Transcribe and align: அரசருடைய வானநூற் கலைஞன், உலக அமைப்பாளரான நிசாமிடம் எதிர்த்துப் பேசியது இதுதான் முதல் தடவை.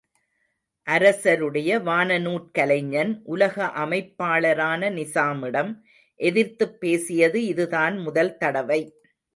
அரசருடைய 0.87 1.79
வானநூற் 1.79 2.47
கலைஞன், 2.51 3.21
உலக 3.23 3.65
அமைப்பாளரான 3.65 4.89
நிசாமிடம் 4.89 5.71
எதிர்த்துப் 6.15 6.79
பேசியது 6.79 7.45
இதுதான் 7.45 7.97
முதல் 7.97 8.37
தடவை. 8.37 8.81